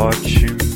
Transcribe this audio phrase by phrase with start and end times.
[0.00, 0.69] Hot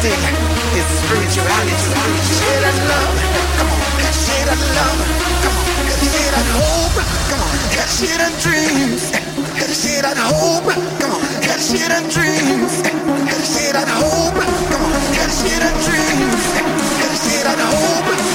[0.00, 0.20] mystic,
[0.76, 1.76] it's spirituality.
[2.24, 3.16] Shit I love,
[3.58, 5.00] come on, that shit I love,
[5.44, 6.96] come on, that shit I hope,
[7.28, 12.00] come on, that shit I dreams, that shit I hope, come on, that shit I
[12.08, 14.40] dreams, that shit I hope,
[14.72, 18.29] come on, that shit I dreams, that shit I hope.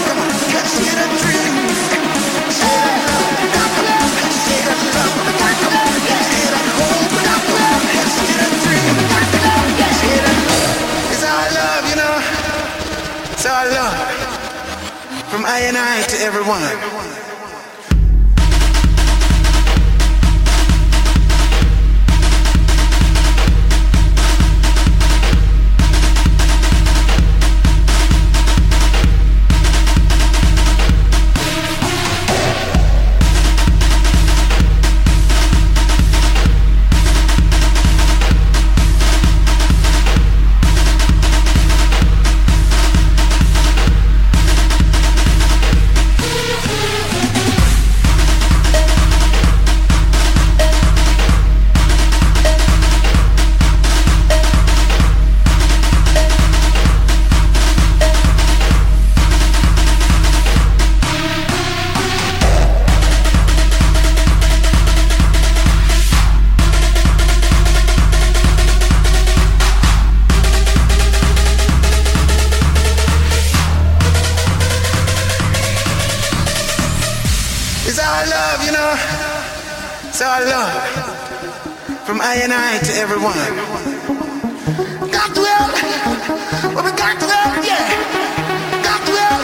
[13.69, 13.95] love
[15.29, 17.34] from I and I to everyone.
[83.33, 85.09] Everyone.
[85.09, 85.73] Got to help.
[86.77, 87.89] Well, we got to help, yeah.
[88.85, 89.41] Got to help.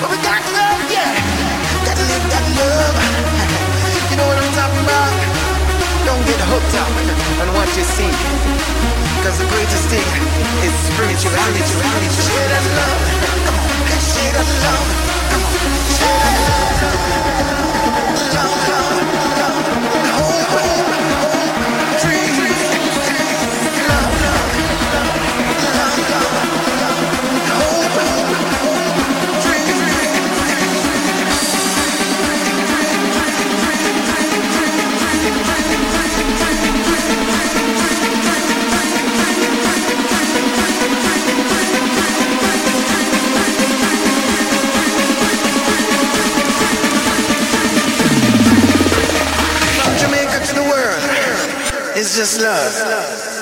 [0.00, 1.12] Well, we got to help, yeah.
[1.84, 2.96] Got to live that love.
[4.08, 5.12] You know what I'm talking about?
[6.08, 6.88] Don't get hooked up
[7.44, 8.12] on what you see.
[9.28, 10.08] Cause the greatest thing
[10.64, 11.60] is spirituality.
[11.60, 13.00] Share that love.
[13.44, 13.76] Come on.
[14.00, 14.88] Share that love.
[15.28, 15.52] Come on.
[16.00, 17.59] Share that love.
[52.20, 53.39] Just love.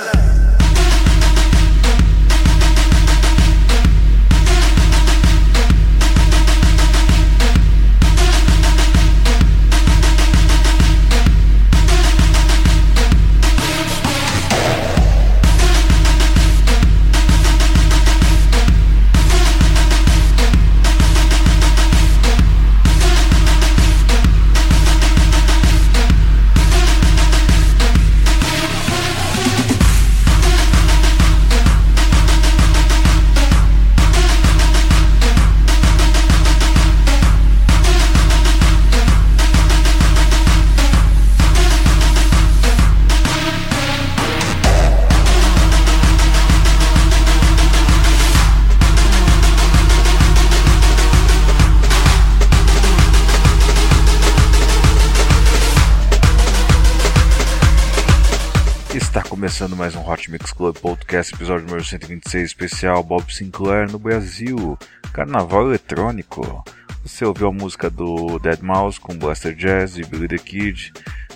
[59.58, 64.78] Começando mais um Hot Mix Club Podcast, episódio número 126, especial Bob Sinclair no Brasil,
[65.12, 66.64] Carnaval Eletrônico.
[67.02, 70.92] Você ouviu a música do Dead Mouse com Blaster Jazz e Billy the Kid,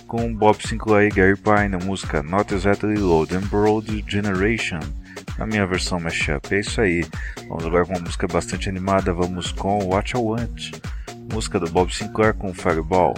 [0.07, 4.79] com Bob Sinclair e Gary Pine, a música Not Exactly Load and Broad Generation,
[5.37, 6.55] na minha versão mashup.
[6.55, 7.05] É isso aí.
[7.49, 10.71] Vamos agora com uma música bastante animada, vamos com What I Want,
[11.29, 13.15] música do Bob Sinclair com Fireball.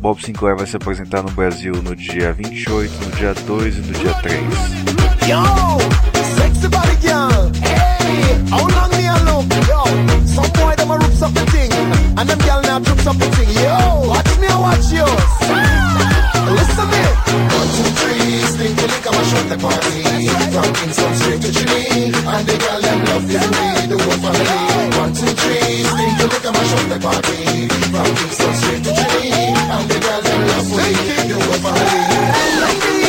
[0.00, 3.92] Bob Sinclair vai se apresentar no Brasil no dia 28, no dia 2 e no
[3.92, 4.40] dia 3.
[13.60, 15.04] Yo, watch me, watch you.
[16.50, 17.19] Listen me.
[17.30, 20.02] One, two, three, stink the mash up the party.
[20.50, 24.98] From Kingston straight to Chile, and the girl them love this way, the whole family.
[24.98, 27.68] One, two, three, stink the mash up the party.
[27.92, 30.92] From Kingston straight to Chile, and the girl them love way,
[31.28, 32.99] the whole family.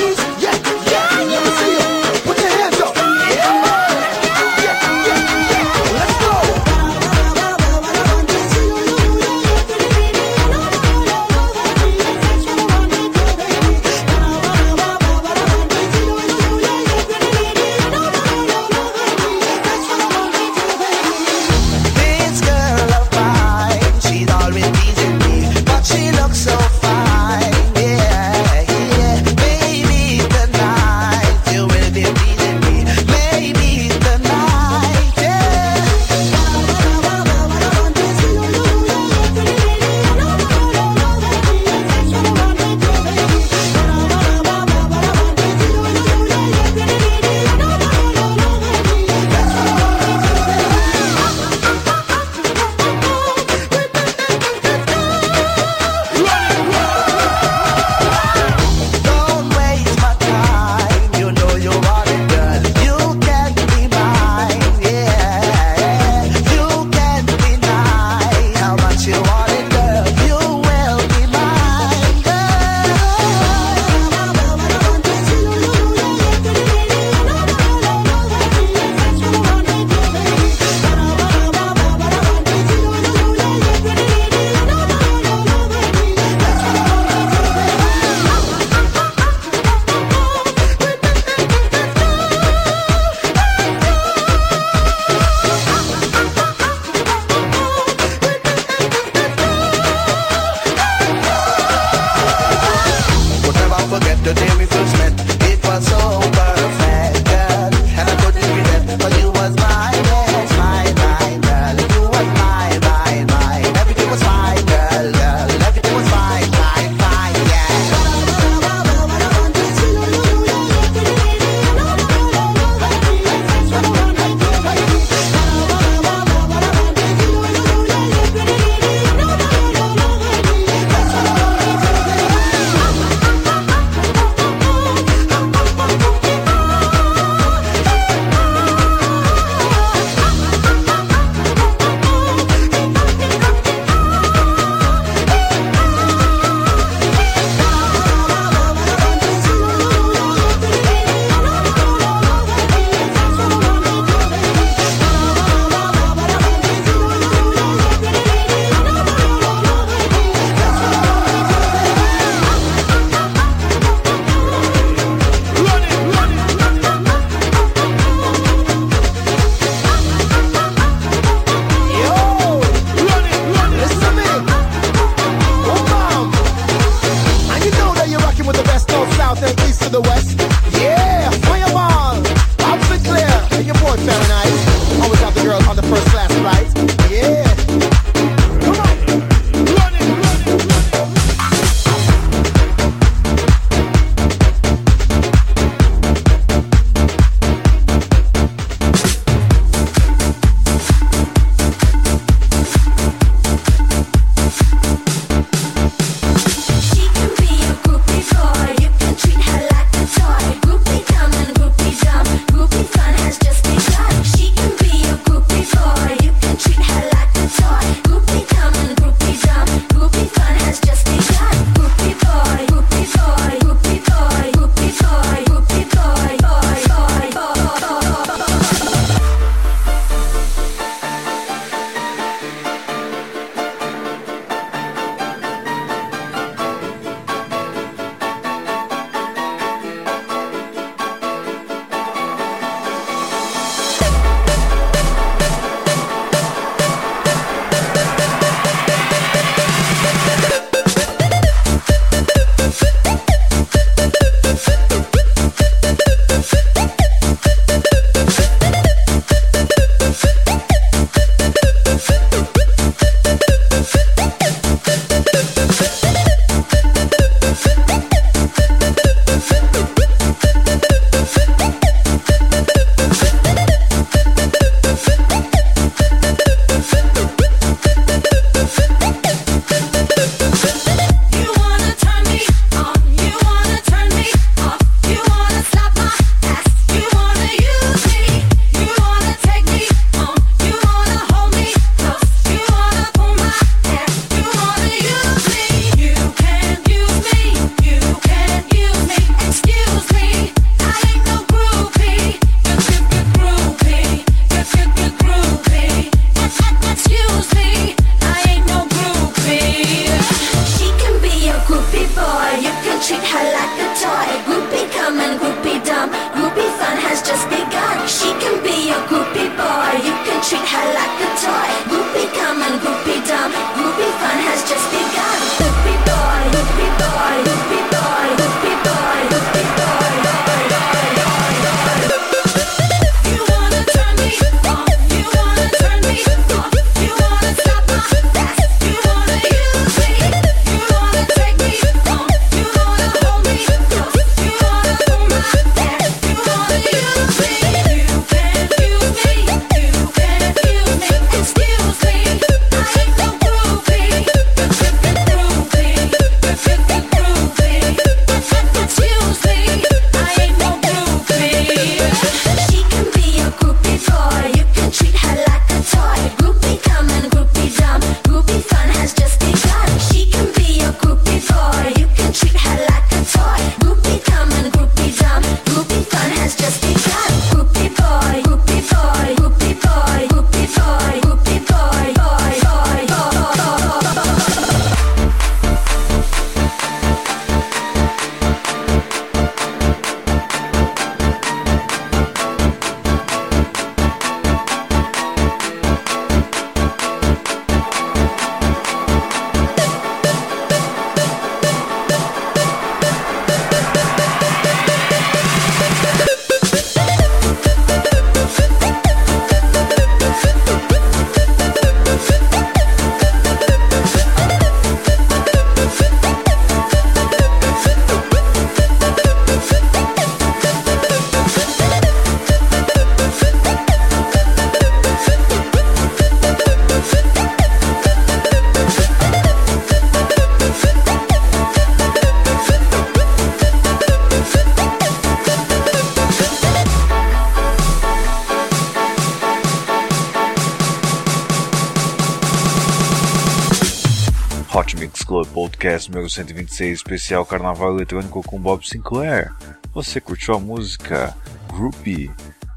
[446.02, 449.54] Podcast número 126, especial Carnaval Eletrônico com Bob Sinclair.
[449.94, 451.36] Você curtiu a música
[451.68, 452.32] Groupie,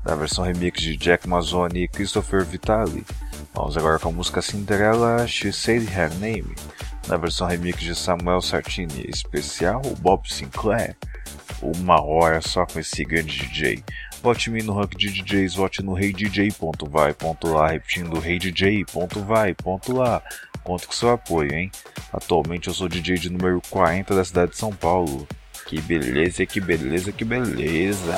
[0.04, 3.04] da versão remix de Jack Mazzoni e Christopher Vitali.
[3.54, 6.54] Vamos agora com a música Cinderella She Said Her Name,
[7.09, 10.97] na versão remix de Samuel Sartini, especial Bob Sinclair.
[11.62, 13.83] Uma hora só com esse grande DJ.
[14.25, 20.23] Vote me no rank de DJs, vote no reidj.vai.lá, repetindo reidj.vai.lá.
[20.62, 21.71] Conto com seu apoio, hein?
[22.11, 25.28] Atualmente eu sou DJ de número 40 da cidade de São Paulo.
[25.66, 28.16] Que beleza, que beleza, que beleza.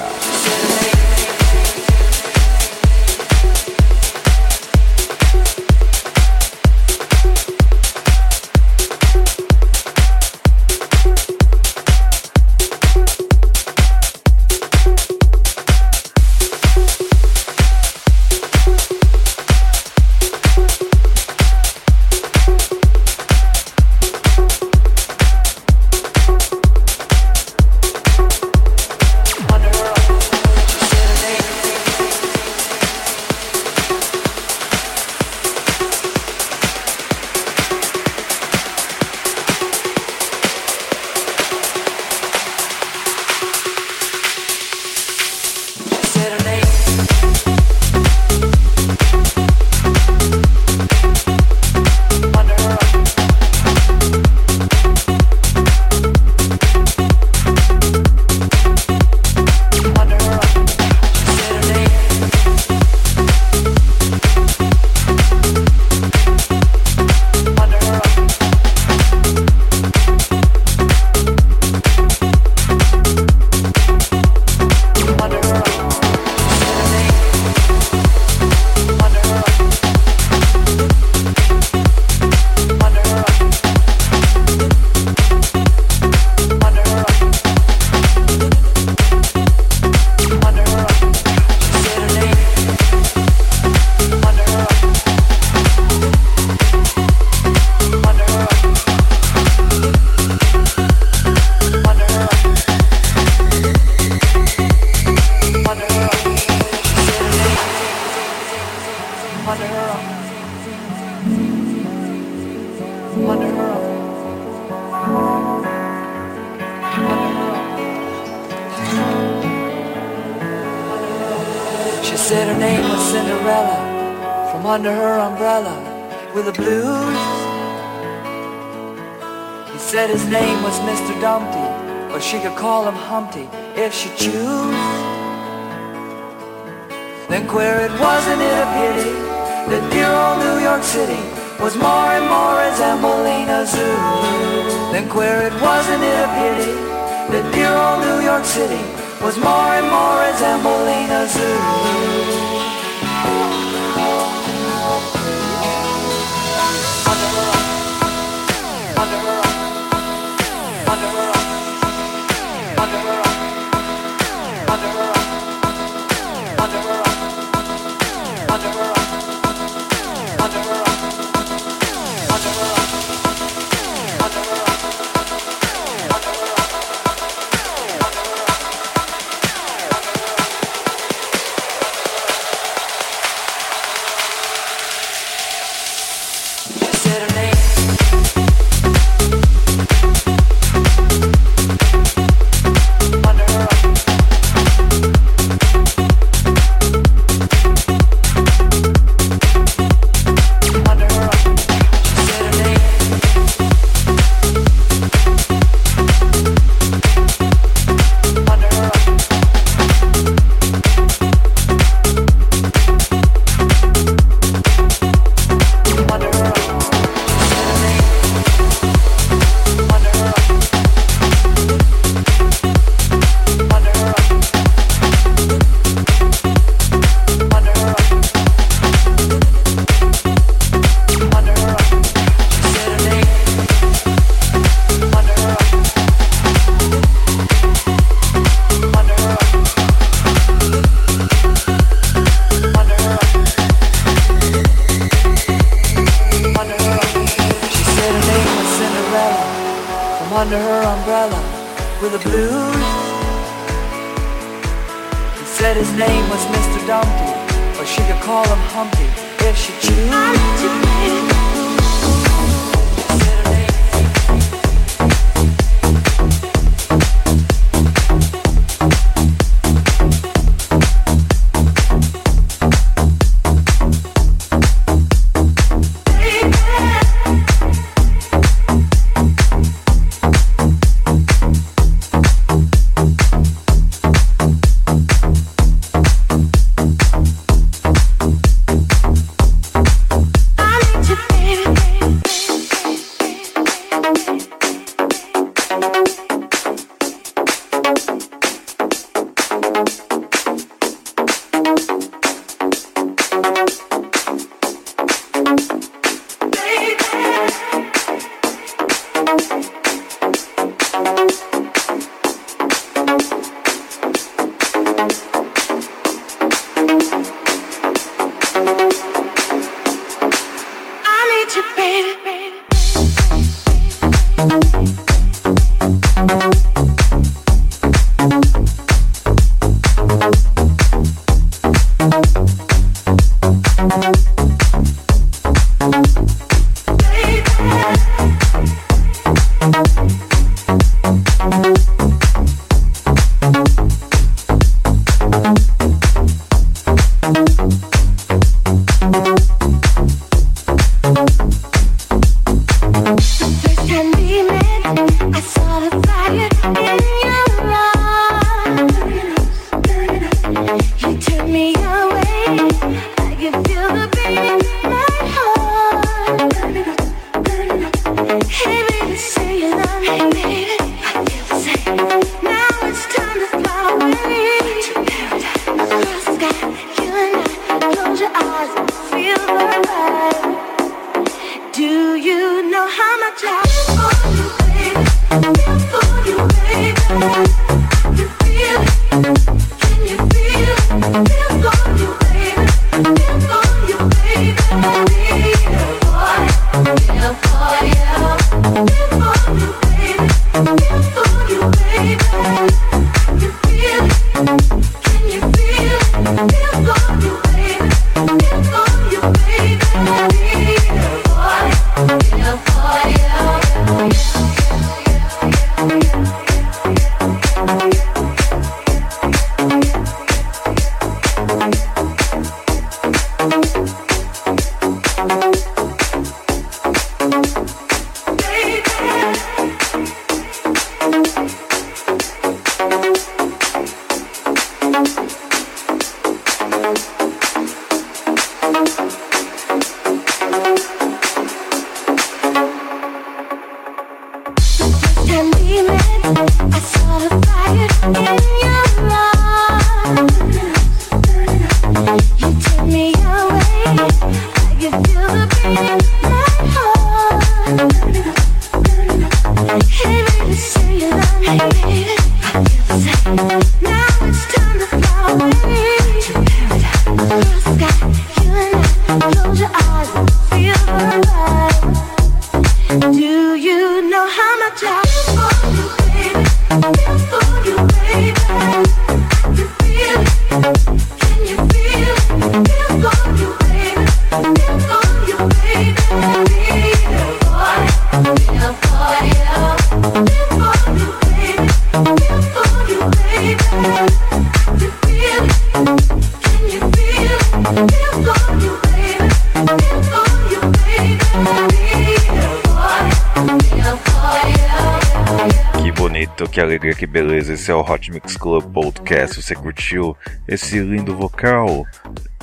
[509.36, 509.42] Podcast.
[509.42, 510.16] Você curtiu
[510.48, 511.86] esse lindo vocal?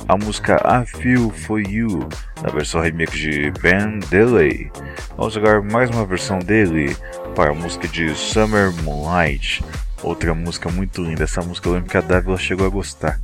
[0.06, 2.08] A música I Feel For You,
[2.42, 4.70] na versão remix de Ben Delay.
[5.16, 6.96] Vamos jogar mais uma versão dele
[7.34, 9.64] para a música de Summer Moonlight.
[10.02, 11.24] Outra música muito linda.
[11.24, 13.18] Essa música eu lembro que a Dávila chegou a gostar.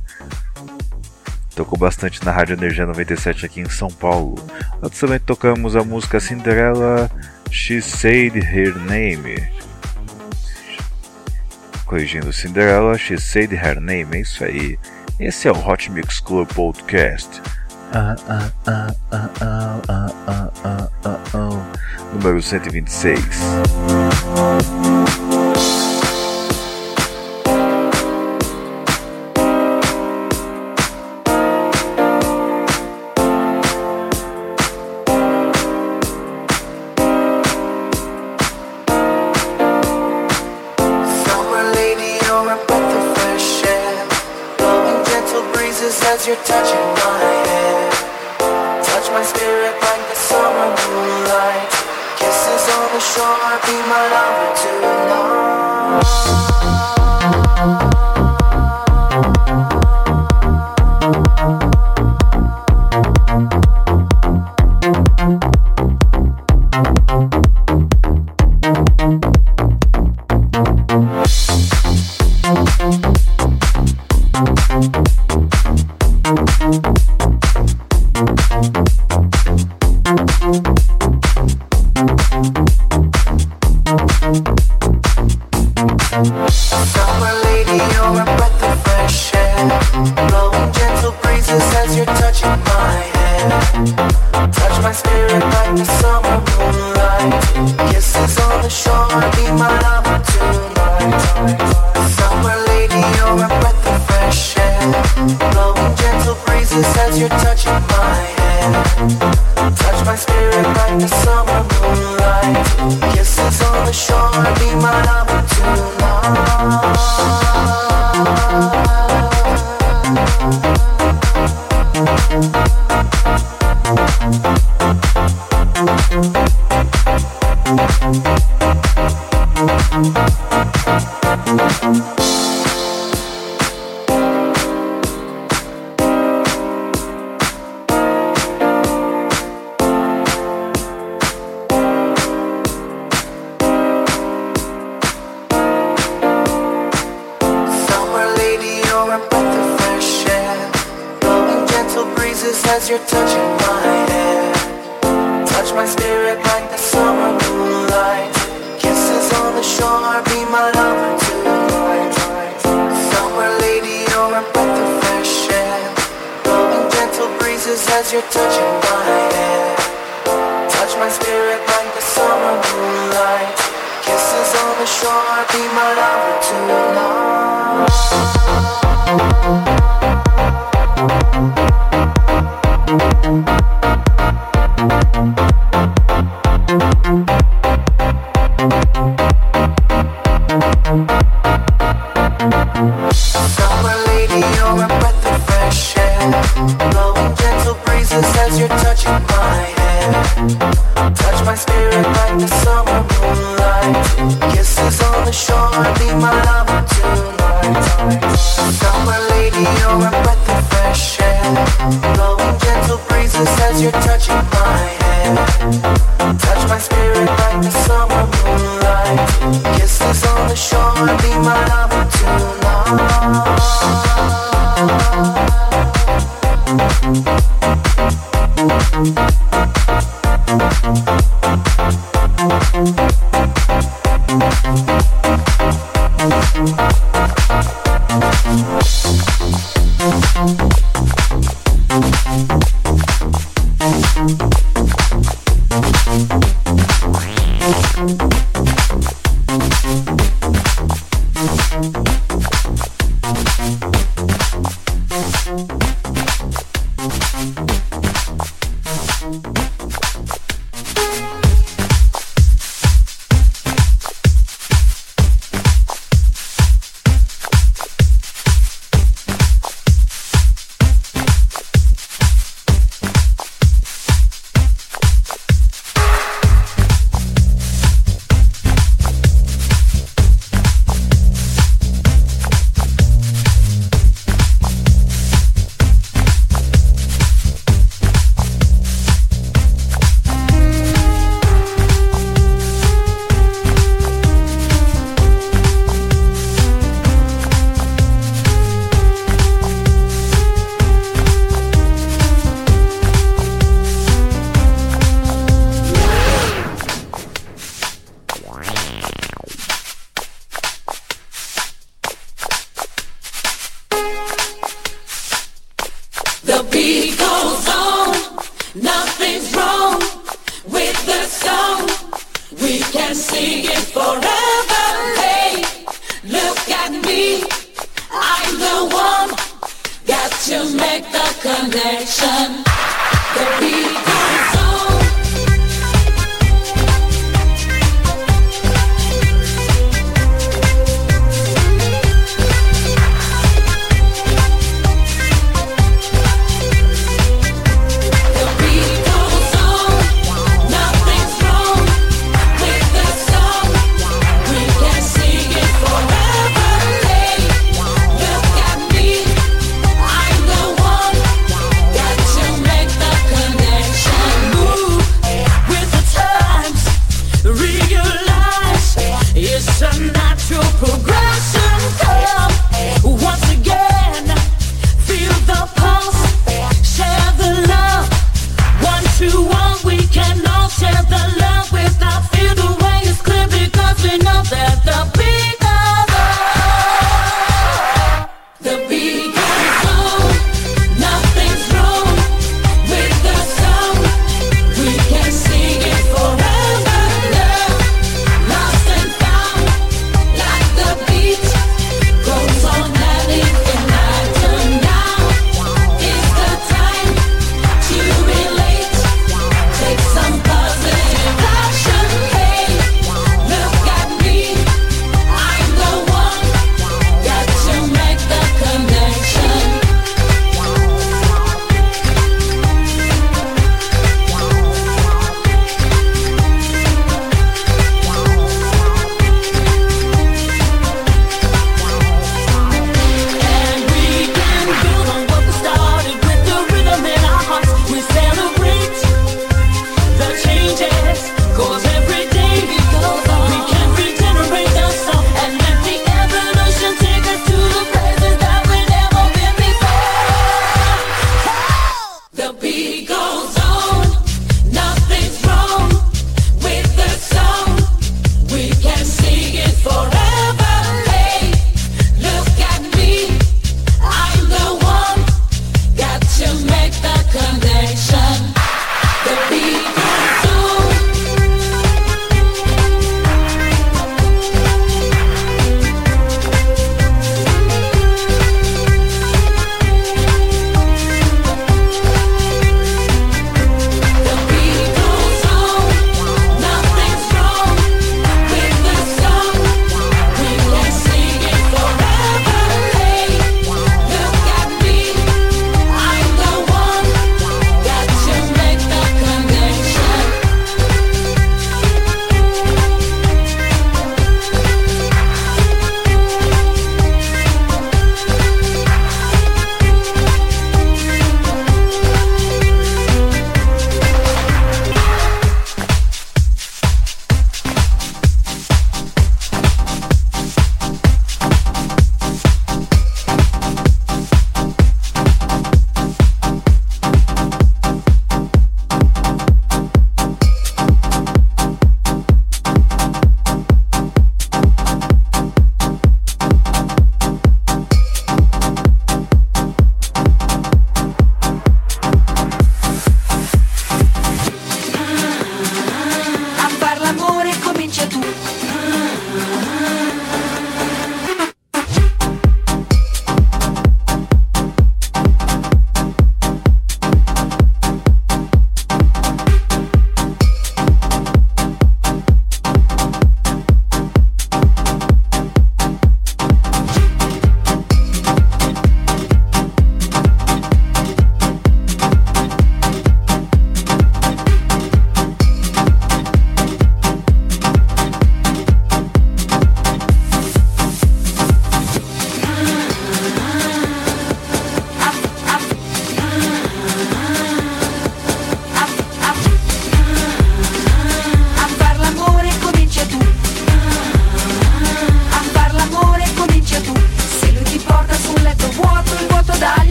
[1.55, 4.35] Tocou bastante na Rádio Energia 97 aqui em São Paulo.
[4.81, 7.11] Antes também tocamos a música Cinderella
[7.51, 9.35] She Said Her Name
[11.91, 14.79] corrigindo Cinderella, She Said Her Name, é isso aí.
[15.19, 17.41] Esse é o Hot Mix Club Podcast.
[22.13, 23.19] Número 126.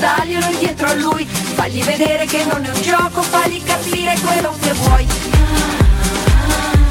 [0.00, 1.26] Daglielo indietro a lui.
[1.26, 5.06] Fagli vedere che non è un gioco, fagli capire quello che vuoi.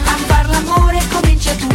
[0.06, 1.68] A far l'amore comincia tu.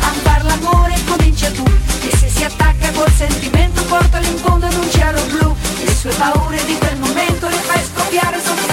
[0.00, 1.64] A far l'amore comincia tu.
[2.02, 5.56] E se si attacca col sentimento portalo in fondo ad un cielo blu.
[5.84, 8.69] Le sue paure di quel momento le fai scoppiare soltanto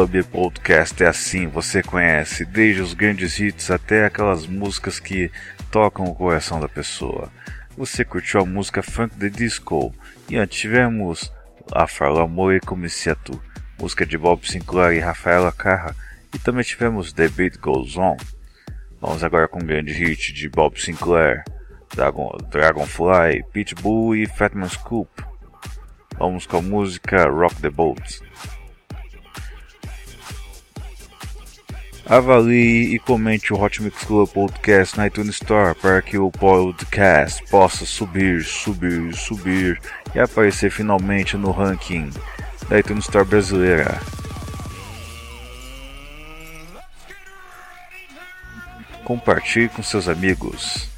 [0.00, 5.30] Club Podcast é assim, você conhece desde os grandes hits até aquelas músicas que
[5.70, 7.30] tocam o coração da pessoa.
[7.76, 9.94] Você curtiu a música Funk the Disco
[10.26, 11.30] e antes tivemos
[11.70, 13.38] A Fala Amor e Comiciatu,
[13.78, 15.94] música de Bob Sinclair e Rafaela Carra,
[16.34, 18.16] e também tivemos The Beat Goes On.
[19.02, 21.44] Vamos agora com um grande hit de Bob Sinclair,
[21.94, 25.10] Dragon, Dragonfly, Pitbull e Fatman Scoop.
[26.18, 28.22] Vamos com a música Rock the Boat.
[32.10, 37.40] Avalie e comente o Hot Mix Club Podcast na iTunes Store para que o podcast
[37.48, 39.80] possa subir, subir, subir
[40.12, 42.10] e aparecer finalmente no ranking
[42.68, 44.00] da iTunes Store brasileira.
[49.04, 50.88] Compartilhe com seus amigos.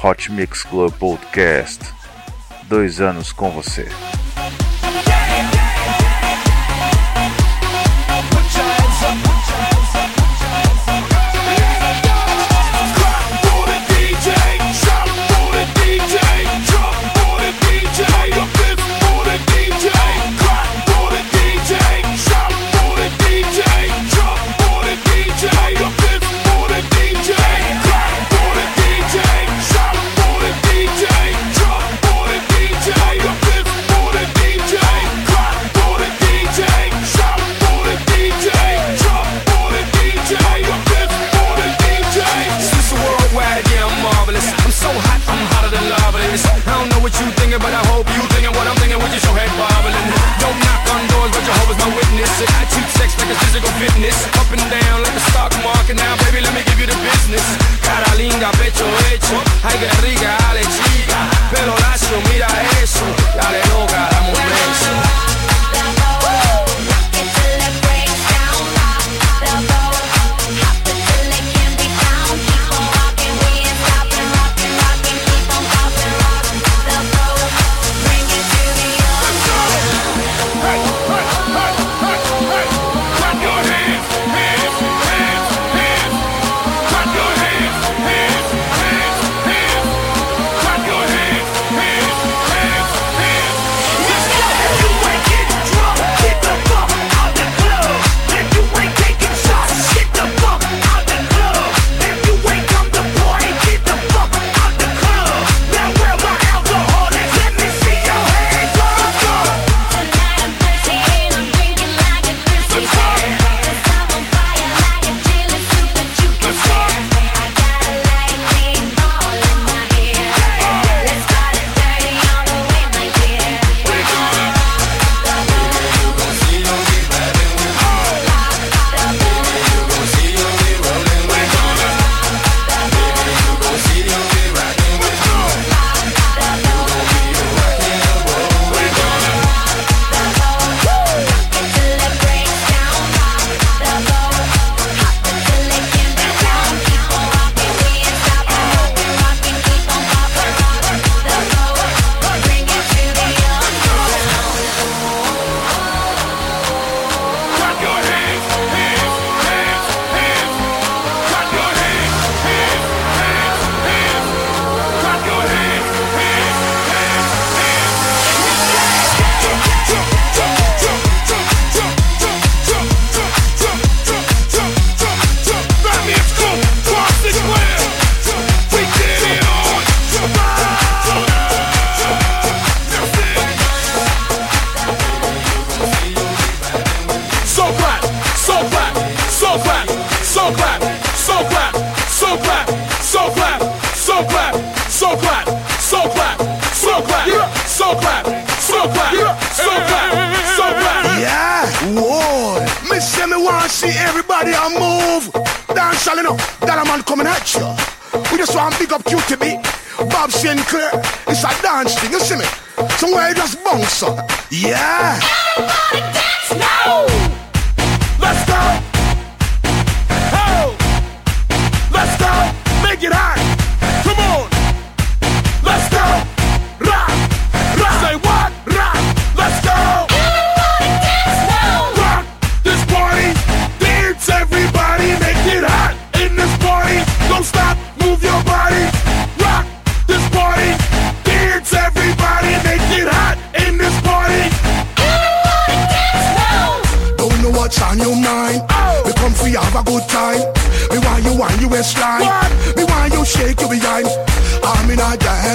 [0.00, 1.80] Hot Mix Club Podcast.
[2.68, 3.88] Dois anos com você.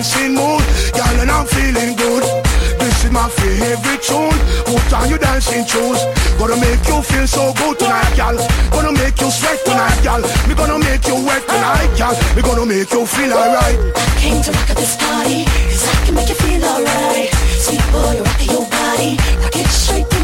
[0.05, 0.61] Dancing mood,
[0.93, 2.23] girl, and I'm feeling good.
[2.77, 4.37] This is my favorite tune.
[4.65, 5.99] Put on your dancing shoes.
[6.37, 8.37] Gonna make you feel so good tonight, girl.
[8.69, 10.21] Gonna make you sweat tonight, girl.
[10.47, 12.13] Me gonna make you wet tonight, girl.
[12.35, 13.77] Me gonna make you feel alright.
[13.95, 17.29] I Came to rock at this party, cause I can make you feel alright.
[17.65, 20.14] Sweet boy, rock your body, rock it straight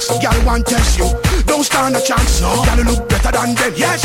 [0.00, 1.08] thing in the dance, girl want test you.
[1.46, 2.64] Don't stand a chance, no.
[2.64, 4.02] Girl you look better than them, yes.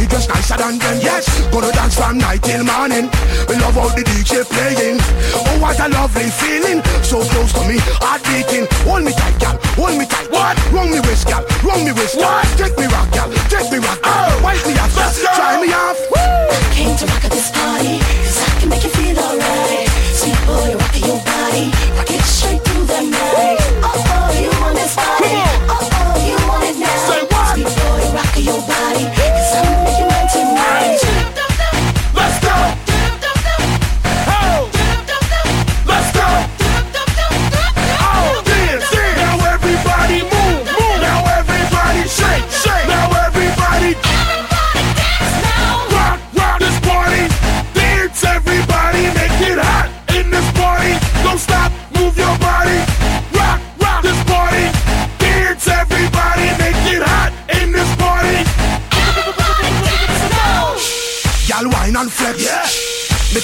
[0.00, 1.28] You just nicer than them, yes.
[1.50, 3.08] Gonna dance from night till morning.
[3.48, 4.98] We love all the DJ playing.
[5.34, 8.66] Oh what a lovely feeling, so close to me, heart beating.
[8.84, 10.28] Hold me tight, girl, hold me tight.
[10.30, 10.56] What?
[10.72, 12.42] Wrong me waist, girl, wrong me waist, girl.
[12.58, 14.12] Take me rock, girl, take me rock, girl.
[14.12, 14.40] Oh.
[14.42, 15.30] Wipe me off, Let's go.
[15.36, 15.98] try me off.
[16.10, 16.52] Woo!
[16.74, 19.88] Came to rock at this party, cause I can make you feel alright.
[20.12, 21.66] Sweet boy, rock your body,
[21.96, 22.21] rock it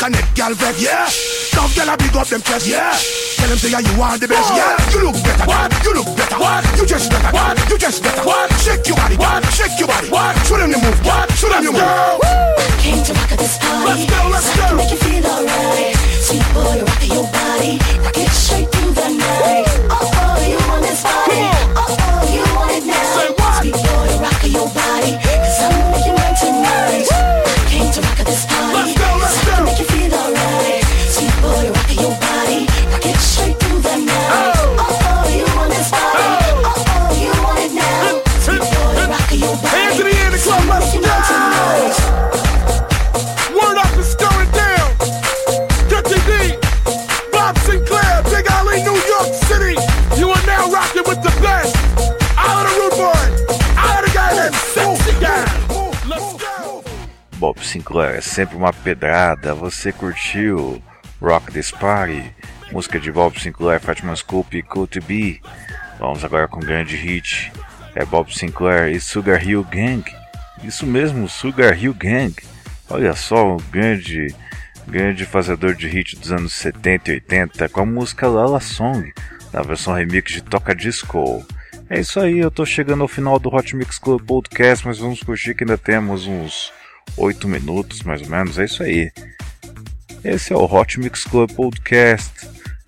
[0.08, 0.80] Make a neck gal vex.
[0.80, 1.04] Yeah.
[1.52, 2.66] Tough gal a big up them chest.
[2.66, 2.96] Yeah.
[3.36, 4.48] Tell them say yeah, you are the best.
[4.56, 4.76] Yeah.
[4.92, 5.44] You look better.
[5.44, 5.68] What?
[5.84, 6.38] You look better.
[6.38, 6.64] What?
[6.78, 7.28] You just better.
[7.28, 7.58] What?
[7.68, 8.24] You just better.
[8.24, 8.48] What?
[8.56, 9.16] Shake your body.
[9.16, 9.44] What?
[9.52, 10.08] Shake your body.
[10.08, 10.32] What?
[10.46, 10.98] Show them the move.
[11.04, 11.28] What?
[11.36, 11.84] Show them the move.
[12.80, 14.76] Came to rock at this party, Let's go, let's cause I can go.
[14.80, 15.96] make you feel alright.
[16.24, 19.66] Sweet boy, rock your body, rock it straight through the night.
[19.92, 20.08] Oh,
[57.68, 59.54] Sinclair é sempre uma pedrada.
[59.54, 60.82] Você curtiu
[61.20, 62.34] Rock This Party?
[62.72, 65.42] Música de Bob Sinclair, Fatima Scoop e Cool to Be.
[65.98, 67.52] Vamos agora com um grande hit.
[67.94, 70.02] É Bob Sinclair e Sugar Hill Gang.
[70.64, 72.34] Isso mesmo, Sugar Hill Gang.
[72.88, 74.34] Olha só, um grande,
[74.86, 79.12] grande fazedor de hit dos anos 70 e 80 com a música Lala Song,
[79.52, 81.46] na versão remix de Toca Disco.
[81.90, 85.22] É isso aí, eu tô chegando ao final do Hot Mix Club Podcast, mas vamos
[85.22, 86.72] curtir que ainda temos uns
[87.16, 89.10] 8 minutos mais ou menos, é isso aí.
[90.24, 92.30] Esse é o Hot Mix Club Podcast.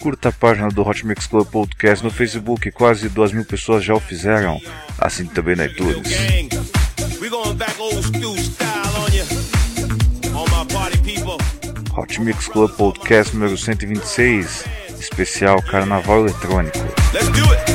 [0.00, 3.94] Curta a página do Hot Mix Club Podcast no Facebook, quase 2 mil pessoas já
[3.94, 4.60] o fizeram,
[4.98, 6.08] assim também na iTunes.
[11.96, 14.64] Hot Mix Club Podcast número 126,
[14.98, 16.78] especial Carnaval Eletrônico.
[17.12, 17.69] Let's do it.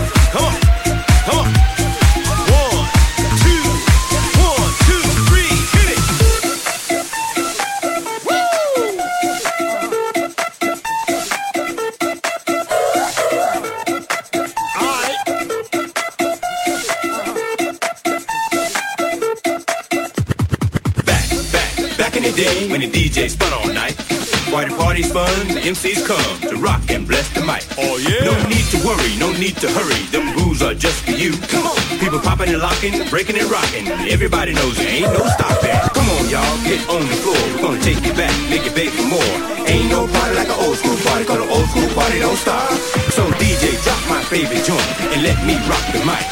[25.65, 27.65] MCs come to rock and bless the mic.
[27.81, 28.21] Oh yeah.
[28.21, 29.97] No need to worry, no need to hurry.
[30.13, 31.33] Them rules are just for you.
[31.49, 31.73] Come on.
[31.97, 33.89] People popping and locking, breaking and rocking.
[34.05, 35.73] Everybody knows there ain't no stopping.
[35.97, 37.41] Come on, y'all, get on the floor.
[37.57, 39.33] We're gonna take you back, make you beg for more.
[39.65, 42.69] Ain't no party like an old school party, cause an old school party don't stop.
[43.17, 44.85] So DJ, drop my favorite joint
[45.17, 46.29] and let me rock the mic.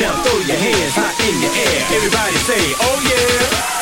[0.00, 1.78] Now throw your hands high in the air.
[2.00, 2.96] Everybody say, oh.
[3.04, 3.80] Yeah,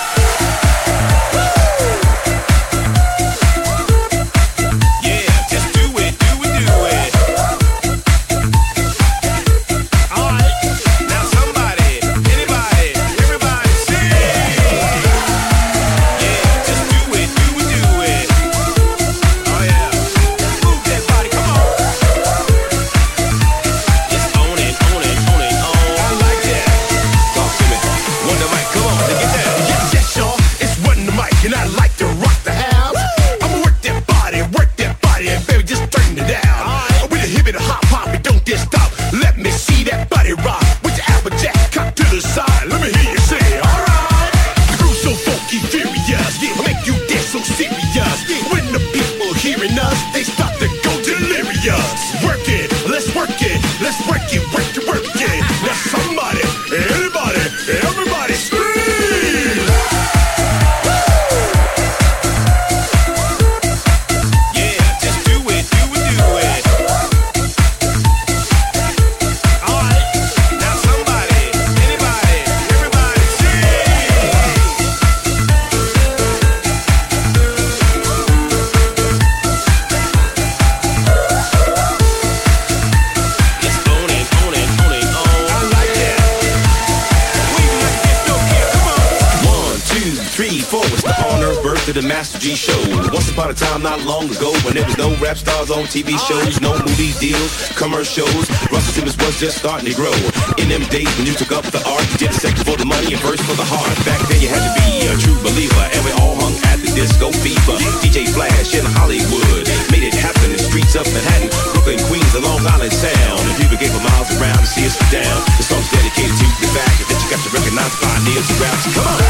[93.79, 97.13] time, not long ago, when there was no rap stars on TV shows, no movie
[97.19, 98.49] deals, commercials.
[98.71, 100.15] Russell Simmons was just starting to grow.
[100.59, 102.87] In them days when you took up the art, you did a second for the
[102.87, 103.95] money and first for the heart.
[104.05, 106.91] Back then you had to be a true believer, and we all hung at the
[106.95, 107.79] disco fever.
[108.03, 112.45] DJ Flash in Hollywood made it happen in the streets of Manhattan, Brooklyn, Queens, and
[112.45, 113.43] Long Island Sound.
[113.47, 115.39] And people gave for miles around to see us down.
[115.59, 118.85] The song's dedicated to the fact that you got to recognize pioneers who raps.
[118.95, 119.23] Come on.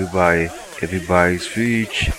[0.00, 2.10] Everybody, everybody's feet.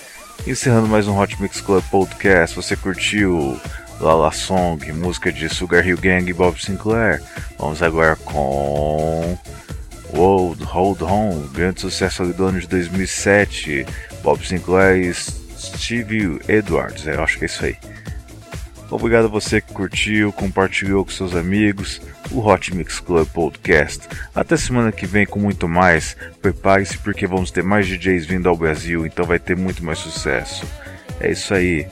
[0.46, 2.54] Encerrando mais um Hot Mix Club Podcast.
[2.54, 3.60] Você curtiu
[3.98, 7.20] Lala Song, música de Sugar Hill Gang e Bob Sinclair?
[7.58, 9.36] Vamos agora com
[10.14, 13.84] World Hold On, grande sucesso ali do ano de 2007.
[14.22, 17.76] Bob Sinclair e Steve Edwards, eu acho que é isso aí.
[18.92, 21.98] Obrigado a você que curtiu, compartilhou com seus amigos
[22.30, 24.06] o Hot Mix Club Podcast.
[24.34, 26.14] Até semana que vem com muito mais.
[26.42, 30.66] Prepare-se porque vamos ter mais DJs vindo ao Brasil, então vai ter muito mais sucesso.
[31.18, 31.86] É isso aí.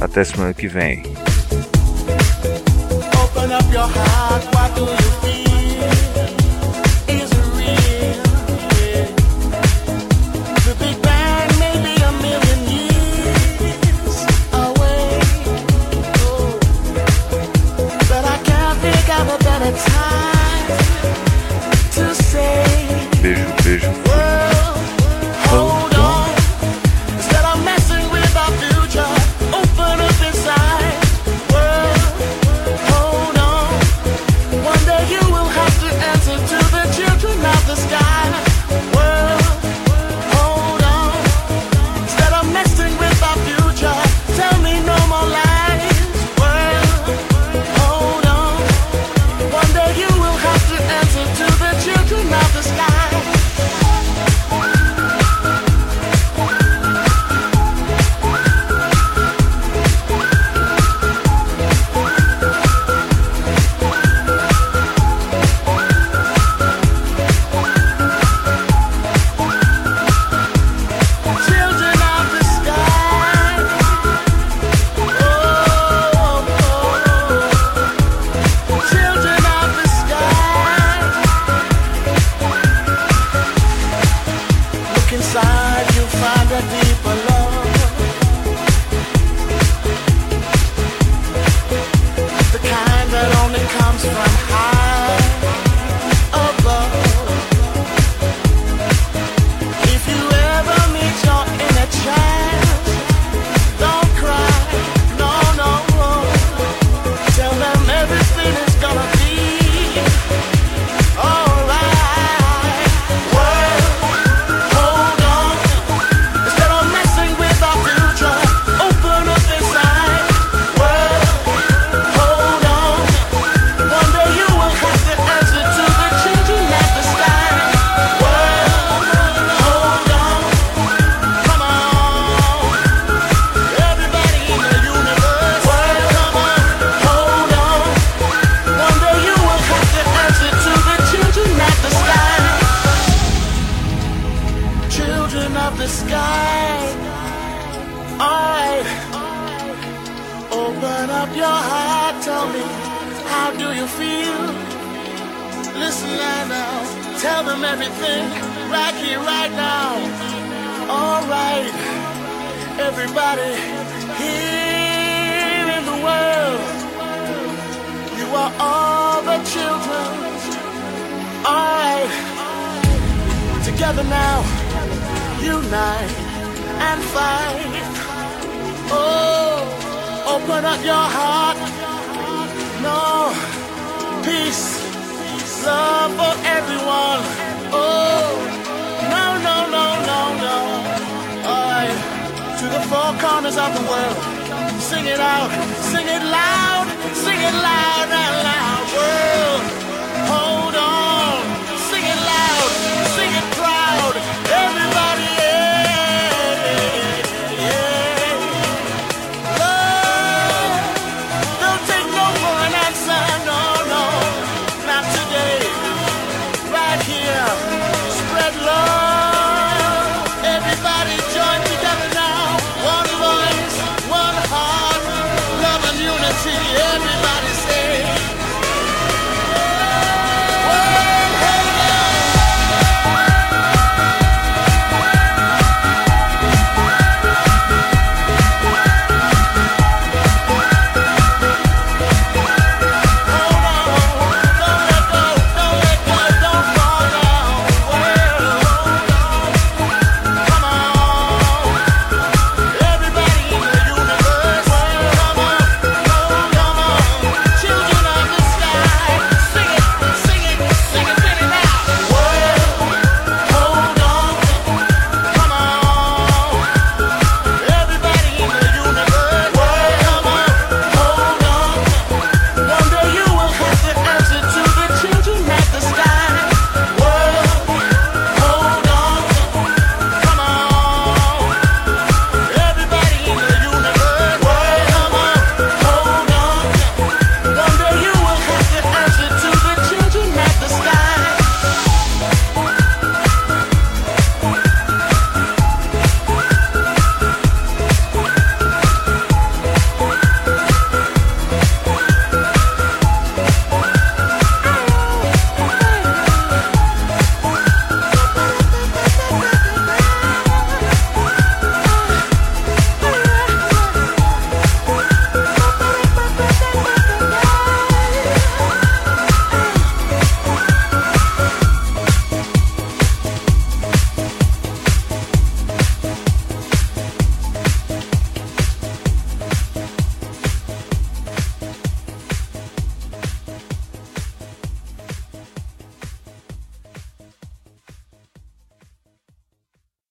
[0.00, 1.02] Até semana que vem.